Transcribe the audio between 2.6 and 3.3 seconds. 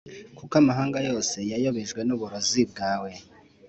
bwawe.